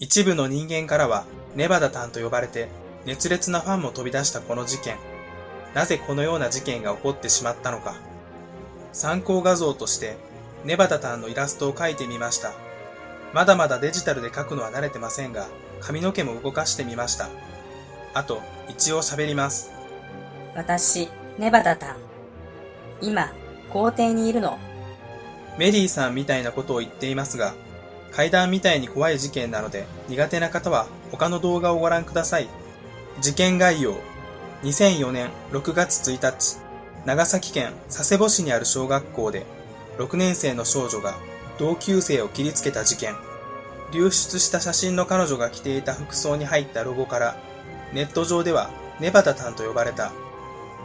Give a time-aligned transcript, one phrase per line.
[0.00, 1.24] 一部の人間からは
[1.56, 2.68] ネバダタンと呼ばれて
[3.04, 4.96] 熱烈なファンも飛び出したこの事件。
[5.74, 7.96] なぜこのような事件が起こってしまったのか。
[8.92, 10.16] 参考画像として
[10.64, 12.52] ネバダタンのイラストを描いてみました。
[13.32, 15.48] まだまだデジタルで描くのは慣れてませんが、
[15.80, 17.28] 髪の毛も動かしてみました。
[18.14, 19.72] あと、一応喋ります。
[20.54, 21.08] 私、
[21.38, 21.96] ネバダタン。
[23.02, 23.32] 今、
[23.70, 24.58] 校庭にいるの。
[25.58, 27.54] メリーさんみたいなことを言っていますが、
[28.12, 32.48] 階段みたいに怖い事件なので苦手な方は他の動画をご覧ください。
[33.20, 33.94] 事件概要。
[34.62, 36.58] 2004年6月1日、
[37.04, 39.46] 長崎県佐世保市にある小学校で
[39.98, 41.14] 6年生の少女が
[41.58, 43.14] 同級生を切りつけた事件。
[43.92, 47.36] 流出した写真の彼女が着ていた服装に入ったロゴから
[47.92, 48.70] ネット上では
[49.00, 50.12] ネバタタンと呼ばれた。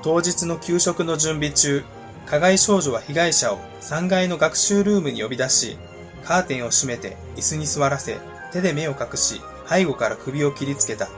[0.04, 1.84] 当日の給食の準備中、
[2.26, 5.78] 加害少女は被害者を3階の学習ルームに呼び出し、
[6.26, 8.18] カーテンを閉めて椅子に座らせ、
[8.52, 11.10] 手で目を隠し、背後から首を切りつけた。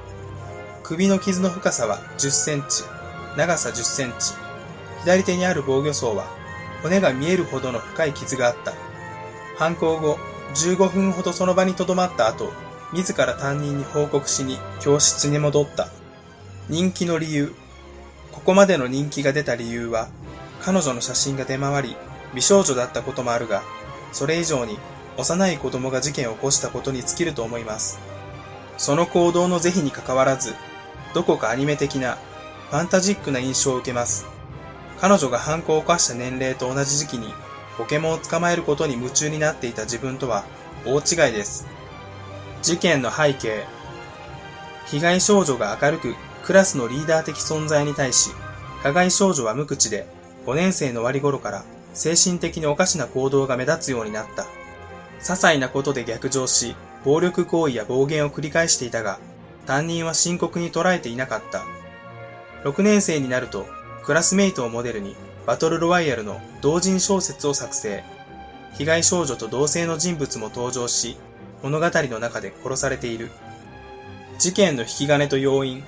[0.83, 2.83] 首の傷の深さは10センチ、
[3.37, 4.33] 長さ10センチ。
[5.01, 6.25] 左手にある防御層は、
[6.81, 8.73] 骨が見えるほどの深い傷があった。
[9.57, 10.17] 犯行後、
[10.55, 12.51] 15分ほどその場に留まった後、
[12.93, 15.89] 自ら担任に報告しに教室に戻った。
[16.69, 17.53] 人気の理由。
[18.31, 20.07] ここまでの人気が出た理由は、
[20.61, 21.95] 彼女の写真が出回り、
[22.33, 23.63] 美少女だったこともあるが、
[24.11, 24.77] それ以上に
[25.17, 27.99] 幼い子供が事件を起こしたことに尽きると思います。
[28.77, 30.53] その行動の是非にかかわらず、
[31.13, 32.17] どこかアニメ的な、
[32.69, 34.25] ファンタジックな印象を受けます。
[34.99, 37.33] 彼女が犯行を犯した年齢と同じ時期に、
[37.77, 40.45] ポケモンを捕まえることに夢中になっていた自分とは
[40.85, 41.67] 大違いです。
[42.61, 43.65] 事件の背景。
[44.87, 48.31] 被害少女が明るくクラスのリーダー的存在に対し、
[48.83, 50.07] 加害少女は無口で
[50.45, 54.45] 5年生の終わり頃から精神的におかしな行動が目立つようになった。
[55.25, 59.17] 些細なことで逆上し、暴力行為や暴言を繰り返していたが、
[59.65, 61.65] 担任は深刻に捉えていなかった。
[62.63, 63.65] 6年生になると、
[64.03, 65.15] クラスメイトをモデルに、
[65.47, 68.03] バトルロワイヤルの同人小説を作成。
[68.77, 71.17] 被害少女と同性の人物も登場し、
[71.63, 73.31] 物語の中で殺されている。
[74.37, 75.83] 事件の引き金と要因。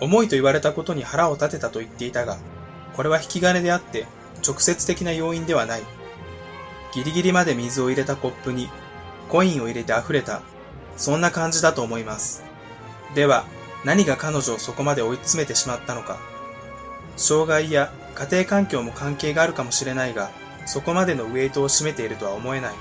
[0.00, 2.38] 重いと言われたことに腹を立てたと言っていたが、
[2.94, 4.06] これは引き金であって
[4.46, 5.82] 直接的な要因ではない。
[6.94, 8.70] ギリギリまで水を入れたコップに
[9.28, 10.42] コインを入れて溢れた。
[10.96, 12.44] そんな感じだと思います。
[13.14, 13.44] では、
[13.84, 16.18] 何が彼女をそこまで追い詰めてしまったのか。
[17.16, 20.30] 障害や家庭環境も関係があるかもしれないが、
[20.66, 22.74] そこまでのウェイトを占めているとは思えない。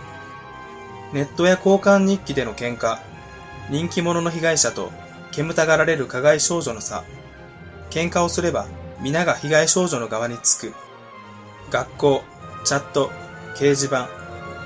[1.11, 2.99] ネットや交換日記での喧嘩、
[3.69, 4.91] 人気者の被害者と
[5.31, 7.03] 煙たがられる加害少女の差。
[7.89, 8.67] 喧嘩をすれば
[9.01, 10.73] 皆が被害少女の側につく。
[11.69, 12.23] 学校、
[12.63, 13.11] チャット、
[13.55, 14.09] 掲示板、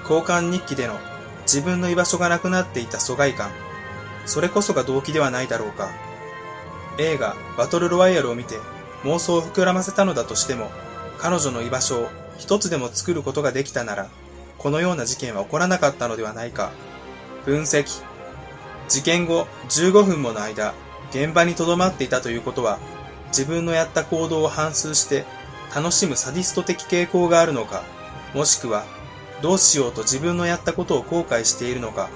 [0.04, 0.98] 交換日記での
[1.42, 3.52] 自分の居場所がなくなっていた疎外感。
[4.26, 5.90] それこそが動機ではないだろうか。
[6.98, 8.56] 映画バトルロワイヤルを見て
[9.04, 10.72] 妄想を膨らませたのだとしても、
[11.18, 14.10] 彼女の居場所を一つでも作ることができたなら、
[14.58, 16.72] このような事件は起こらなかったのではないか。
[17.46, 18.04] 分析。
[18.90, 20.74] 事件後15分もの間、
[21.12, 22.80] 現場に留まっていたということは、
[23.30, 25.26] 自分のやった行動を反芻して
[25.76, 27.84] 楽しむサディスト的傾向があるのか、
[28.34, 28.86] もしくは
[29.42, 32.10] どうしようと自分のやったことを後悔しているのか、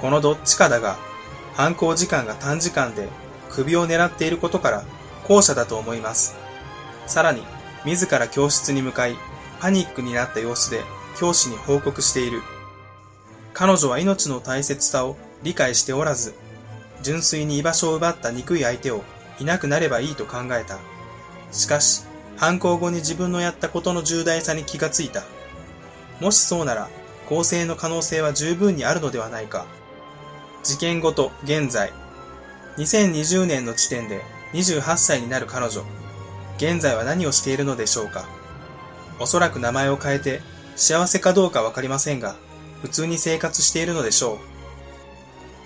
[0.00, 0.96] このどっちかだが、
[1.54, 3.08] 犯行時間が短時間で
[3.50, 4.84] 首を狙っていることから
[5.28, 6.34] 後者だと思います。
[7.06, 7.42] さらに、
[7.84, 9.16] 自ら教室に向かい、
[9.60, 10.82] パニックになった様子で
[11.18, 12.42] 教師に報告している。
[13.52, 16.34] 彼女は命の大切さを理解しておらず、
[17.02, 19.02] 純粋に居場所を奪った憎い相手を
[19.38, 20.78] いなくなればいいと考えた。
[21.52, 22.04] しかし、
[22.42, 25.22] 犯行後に自分のやったことの重大さに気がついた。
[26.18, 26.88] もしそうなら、
[27.28, 29.64] 更生の可能性は十分にあるのではないか。
[30.64, 31.92] 事件後と現在。
[32.78, 34.22] 2020年の時点で
[34.54, 35.84] 28歳になる彼女。
[36.56, 38.24] 現在は何をしているのでしょうか。
[39.20, 40.40] おそらく名前を変えて
[40.74, 42.34] 幸せかどうかわかりませんが、
[42.82, 44.38] 普通に生活しているのでしょう。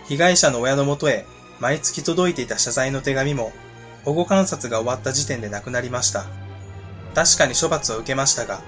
[0.09, 1.25] 被害者の親のもとへ
[1.59, 3.53] 毎月届いていた謝罪の手紙も
[4.05, 6.27] 保護観察が終わった時点で亡くなりました。
[7.17, 8.61] 確かに処罰を受けましたが、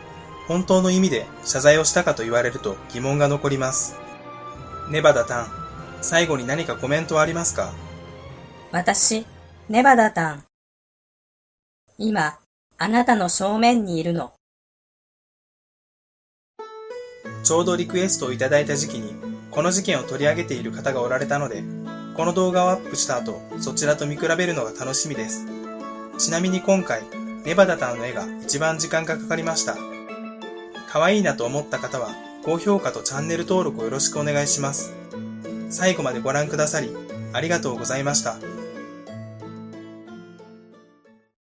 [0.46, 3.94] 本当の意味で謝罪をしたかと言われると疑問が残ります。
[4.90, 5.46] ネバダタン、
[6.00, 7.74] 最後に何かコメントはありますか？
[8.72, 9.26] 私、
[9.68, 10.44] ネバダタン。
[11.98, 12.38] 今、
[12.78, 14.32] あなたの正面にいるの。
[17.42, 19.14] ちょうどリクエストをいただいた時期に、
[19.50, 21.62] この事件を取り上げている方がおられたので、
[22.16, 25.44] この動画をアップした後、そちらと見比べるのが楽しみです。
[26.16, 27.02] ちなみに今回、
[27.44, 29.76] ネバダタンの絵が一番時間がかかりました。
[30.88, 32.10] 可愛いなと思った方は、
[32.44, 34.94] 高評価とチャンネル登録をよろしくお願いします。
[35.70, 36.90] 最後までご覧くださり、
[37.32, 38.57] ありがとうございました。